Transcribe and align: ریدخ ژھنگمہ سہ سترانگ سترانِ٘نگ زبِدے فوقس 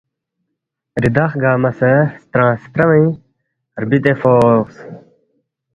ریدخ 1.03 1.31
ژھنگمہ 1.41 1.71
سہ 1.79 1.91
سترانگ 2.23 2.59
سترانِ٘نگ 2.63 3.13
زبِدے 3.81 4.13
فوقس 4.21 4.77